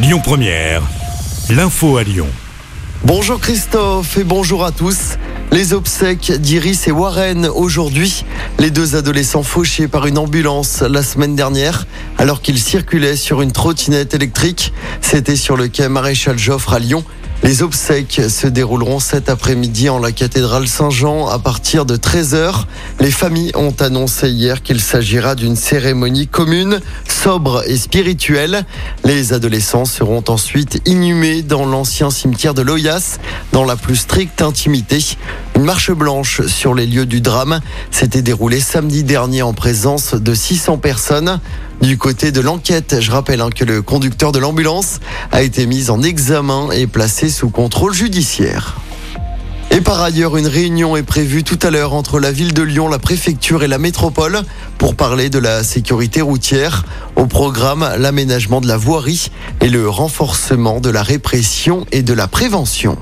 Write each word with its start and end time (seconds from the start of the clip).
Lyon 0.00 0.20
Première, 0.22 0.82
l'info 1.50 1.96
à 1.96 2.04
Lyon. 2.04 2.28
Bonjour 3.02 3.40
Christophe 3.40 4.16
et 4.16 4.22
bonjour 4.22 4.64
à 4.64 4.70
tous. 4.70 5.16
Les 5.50 5.72
obsèques 5.72 6.30
d'Iris 6.30 6.86
et 6.86 6.92
Warren 6.92 7.46
aujourd'hui. 7.46 8.24
Les 8.60 8.70
deux 8.70 8.94
adolescents 8.94 9.42
fauchés 9.42 9.88
par 9.88 10.06
une 10.06 10.16
ambulance 10.16 10.82
la 10.82 11.02
semaine 11.02 11.34
dernière 11.34 11.88
alors 12.16 12.42
qu'ils 12.42 12.60
circulaient 12.60 13.16
sur 13.16 13.42
une 13.42 13.50
trottinette 13.50 14.14
électrique. 14.14 14.72
C'était 15.00 15.34
sur 15.34 15.56
le 15.56 15.66
quai 15.66 15.88
Maréchal 15.88 16.38
Joffre 16.38 16.74
à 16.74 16.78
Lyon. 16.78 17.02
Les 17.44 17.62
obsèques 17.62 18.20
se 18.28 18.48
dérouleront 18.48 18.98
cet 18.98 19.28
après-midi 19.28 19.88
en 19.88 20.00
la 20.00 20.10
cathédrale 20.10 20.66
Saint-Jean 20.66 21.28
à 21.28 21.38
partir 21.38 21.86
de 21.86 21.96
13h. 21.96 22.64
Les 22.98 23.12
familles 23.12 23.52
ont 23.54 23.74
annoncé 23.78 24.28
hier 24.28 24.62
qu'il 24.62 24.80
s'agira 24.80 25.36
d'une 25.36 25.54
cérémonie 25.54 26.26
commune, 26.26 26.80
sobre 27.08 27.62
et 27.66 27.76
spirituelle. 27.76 28.66
Les 29.04 29.32
adolescents 29.32 29.84
seront 29.84 30.24
ensuite 30.28 30.82
inhumés 30.84 31.42
dans 31.42 31.64
l'ancien 31.64 32.10
cimetière 32.10 32.54
de 32.54 32.62
Loyas 32.62 33.18
dans 33.52 33.64
la 33.64 33.76
plus 33.76 33.96
stricte 33.96 34.42
intimité. 34.42 34.98
Une 35.54 35.64
marche 35.64 35.92
blanche 35.92 36.44
sur 36.46 36.74
les 36.74 36.86
lieux 36.86 37.06
du 37.06 37.20
drame 37.20 37.60
s'était 37.92 38.22
déroulée 38.22 38.60
samedi 38.60 39.04
dernier 39.04 39.42
en 39.42 39.54
présence 39.54 40.14
de 40.14 40.34
600 40.34 40.78
personnes. 40.78 41.40
Du 41.80 41.96
côté 41.96 42.32
de 42.32 42.40
l'enquête, 42.40 42.96
je 43.00 43.10
rappelle 43.10 43.40
hein, 43.40 43.50
que 43.54 43.64
le 43.64 43.82
conducteur 43.82 44.32
de 44.32 44.38
l'ambulance 44.38 44.98
a 45.30 45.42
été 45.42 45.64
mis 45.66 45.90
en 45.90 46.02
examen 46.02 46.70
et 46.72 46.86
placé 46.86 47.30
sous 47.30 47.50
contrôle 47.50 47.94
judiciaire. 47.94 48.76
Et 49.70 49.80
par 49.80 50.02
ailleurs, 50.02 50.36
une 50.36 50.48
réunion 50.48 50.96
est 50.96 51.02
prévue 51.04 51.44
tout 51.44 51.58
à 51.62 51.70
l'heure 51.70 51.92
entre 51.92 52.18
la 52.18 52.32
ville 52.32 52.52
de 52.52 52.62
Lyon, 52.62 52.88
la 52.88 52.98
préfecture 52.98 53.62
et 53.62 53.68
la 53.68 53.78
métropole 53.78 54.42
pour 54.76 54.96
parler 54.96 55.30
de 55.30 55.38
la 55.38 55.62
sécurité 55.62 56.20
routière. 56.20 56.84
Au 57.16 57.26
programme, 57.26 57.88
l'aménagement 57.96 58.60
de 58.60 58.66
la 58.66 58.76
voirie 58.76 59.30
et 59.60 59.68
le 59.68 59.88
renforcement 59.88 60.80
de 60.80 60.90
la 60.90 61.02
répression 61.02 61.86
et 61.92 62.02
de 62.02 62.12
la 62.12 62.26
prévention. 62.26 62.98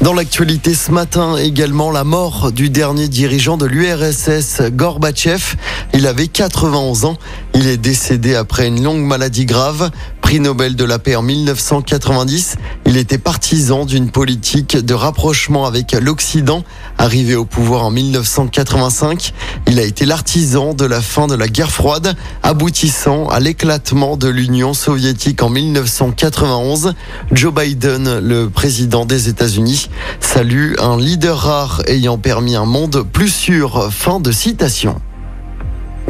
Dans 0.00 0.14
l'actualité 0.14 0.74
ce 0.74 0.92
matin, 0.92 1.36
également 1.36 1.90
la 1.90 2.04
mort 2.04 2.52
du 2.52 2.70
dernier 2.70 3.06
dirigeant 3.06 3.58
de 3.58 3.66
l'URSS, 3.66 4.62
Gorbatchev. 4.72 5.56
Il 5.92 6.06
avait 6.06 6.26
91 6.26 7.04
ans. 7.04 7.18
Il 7.52 7.66
est 7.66 7.76
décédé 7.76 8.34
après 8.34 8.66
une 8.68 8.82
longue 8.82 9.02
maladie 9.02 9.44
grave 9.44 9.90
prix 10.30 10.38
Nobel 10.38 10.76
de 10.76 10.84
la 10.84 11.00
paix 11.00 11.16
en 11.16 11.22
1990. 11.22 12.54
Il 12.86 12.96
était 12.96 13.18
partisan 13.18 13.84
d'une 13.84 14.12
politique 14.12 14.76
de 14.76 14.94
rapprochement 14.94 15.66
avec 15.66 15.90
l'Occident. 15.90 16.62
Arrivé 16.98 17.34
au 17.34 17.44
pouvoir 17.44 17.82
en 17.82 17.90
1985, 17.90 19.32
il 19.66 19.80
a 19.80 19.82
été 19.82 20.06
l'artisan 20.06 20.72
de 20.72 20.84
la 20.84 21.00
fin 21.00 21.26
de 21.26 21.34
la 21.34 21.48
guerre 21.48 21.72
froide, 21.72 22.14
aboutissant 22.44 23.26
à 23.26 23.40
l'éclatement 23.40 24.16
de 24.16 24.28
l'Union 24.28 24.72
soviétique 24.72 25.42
en 25.42 25.48
1991. 25.50 26.94
Joe 27.32 27.52
Biden, 27.52 28.20
le 28.20 28.48
président 28.48 29.06
des 29.06 29.28
États-Unis, 29.28 29.90
salue 30.20 30.74
un 30.78 30.96
leader 30.96 31.36
rare 31.36 31.82
ayant 31.88 32.18
permis 32.18 32.54
un 32.54 32.66
monde 32.66 33.04
plus 33.12 33.34
sûr. 33.34 33.92
Fin 33.92 34.20
de 34.20 34.30
citation. 34.30 35.00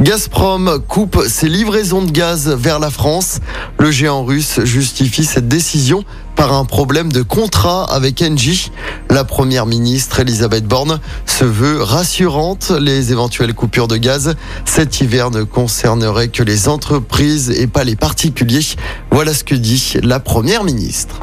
Gazprom 0.01 0.79
coupe 0.87 1.25
ses 1.27 1.47
livraisons 1.47 2.01
de 2.01 2.09
gaz 2.09 2.49
vers 2.49 2.79
la 2.79 2.89
France. 2.89 3.39
Le 3.77 3.91
géant 3.91 4.25
russe 4.25 4.59
justifie 4.63 5.25
cette 5.25 5.47
décision 5.47 6.03
par 6.35 6.53
un 6.53 6.65
problème 6.65 7.11
de 7.11 7.21
contrat 7.21 7.83
avec 7.83 8.23
Engie. 8.23 8.71
La 9.11 9.23
première 9.23 9.67
ministre 9.67 10.19
Elisabeth 10.19 10.65
Borne 10.65 10.99
se 11.27 11.45
veut 11.45 11.83
rassurante. 11.83 12.71
Les 12.71 13.11
éventuelles 13.11 13.53
coupures 13.53 13.87
de 13.87 13.97
gaz 13.97 14.33
cet 14.65 15.01
hiver 15.01 15.29
ne 15.29 15.43
concerneraient 15.43 16.29
que 16.29 16.41
les 16.41 16.67
entreprises 16.67 17.51
et 17.51 17.67
pas 17.67 17.83
les 17.83 17.95
particuliers. 17.95 18.65
Voilà 19.11 19.35
ce 19.35 19.43
que 19.43 19.53
dit 19.53 19.97
la 20.01 20.19
première 20.19 20.63
ministre. 20.63 21.19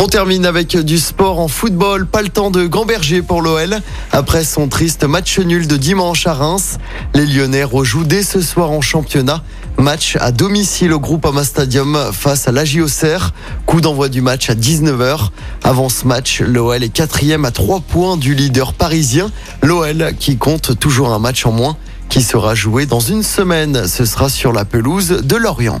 On 0.00 0.06
termine 0.06 0.46
avec 0.46 0.76
du 0.76 0.96
sport 0.96 1.40
en 1.40 1.48
football. 1.48 2.06
Pas 2.06 2.22
le 2.22 2.28
temps 2.28 2.52
de 2.52 2.64
gamberger 2.68 3.20
pour 3.20 3.42
l'OL. 3.42 3.80
Après 4.12 4.44
son 4.44 4.68
triste 4.68 5.02
match 5.02 5.40
nul 5.40 5.66
de 5.66 5.76
dimanche 5.76 6.24
à 6.28 6.34
Reims, 6.34 6.78
les 7.14 7.26
Lyonnais 7.26 7.64
rejouent 7.64 8.04
dès 8.04 8.22
ce 8.22 8.40
soir 8.40 8.70
en 8.70 8.80
championnat. 8.80 9.42
Match 9.76 10.16
à 10.20 10.30
domicile 10.30 10.92
au 10.92 11.00
Groupama 11.00 11.42
Stadium 11.42 11.98
face 12.12 12.46
à 12.46 12.52
l'AGI 12.52 12.80
Auxerre. 12.80 13.34
Coup 13.66 13.80
d'envoi 13.80 14.08
du 14.08 14.22
match 14.22 14.48
à 14.50 14.54
19h. 14.54 15.30
Avant 15.64 15.88
ce 15.88 16.06
match, 16.06 16.42
l'OL 16.42 16.84
est 16.84 16.90
quatrième 16.90 17.44
à 17.44 17.50
3 17.50 17.80
points 17.80 18.16
du 18.16 18.36
leader 18.36 18.74
parisien. 18.74 19.32
L'OL 19.64 20.12
qui 20.20 20.36
compte 20.36 20.78
toujours 20.78 21.12
un 21.12 21.18
match 21.18 21.44
en 21.44 21.50
moins 21.50 21.76
qui 22.08 22.22
sera 22.22 22.54
joué 22.54 22.86
dans 22.86 23.00
une 23.00 23.24
semaine. 23.24 23.88
Ce 23.88 24.04
sera 24.04 24.28
sur 24.28 24.52
la 24.52 24.64
pelouse 24.64 25.08
de 25.24 25.34
Lorient. 25.34 25.80